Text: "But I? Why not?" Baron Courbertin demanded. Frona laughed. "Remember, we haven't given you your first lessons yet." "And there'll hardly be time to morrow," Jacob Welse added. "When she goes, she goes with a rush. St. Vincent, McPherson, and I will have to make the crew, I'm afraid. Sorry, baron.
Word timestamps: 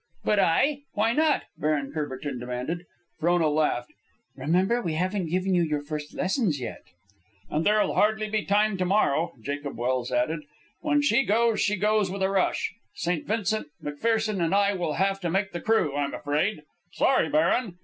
"But 0.23 0.39
I? 0.39 0.79
Why 0.93 1.13
not?" 1.13 1.43
Baron 1.59 1.91
Courbertin 1.93 2.39
demanded. 2.39 2.87
Frona 3.19 3.49
laughed. 3.49 3.91
"Remember, 4.35 4.81
we 4.81 4.93
haven't 4.95 5.29
given 5.29 5.53
you 5.53 5.61
your 5.61 5.83
first 5.83 6.15
lessons 6.15 6.59
yet." 6.59 6.81
"And 7.51 7.63
there'll 7.63 7.93
hardly 7.93 8.27
be 8.27 8.43
time 8.43 8.77
to 8.77 8.85
morrow," 8.85 9.33
Jacob 9.43 9.77
Welse 9.77 10.09
added. 10.11 10.39
"When 10.79 11.03
she 11.03 11.23
goes, 11.23 11.61
she 11.61 11.75
goes 11.75 12.09
with 12.09 12.23
a 12.23 12.31
rush. 12.31 12.73
St. 12.95 13.27
Vincent, 13.27 13.67
McPherson, 13.83 14.43
and 14.43 14.55
I 14.55 14.73
will 14.73 14.93
have 14.93 15.19
to 15.19 15.29
make 15.29 15.51
the 15.51 15.61
crew, 15.61 15.95
I'm 15.95 16.15
afraid. 16.15 16.63
Sorry, 16.91 17.29
baron. 17.29 17.77